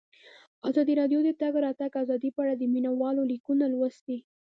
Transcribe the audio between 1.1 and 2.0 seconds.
د د تګ راتګ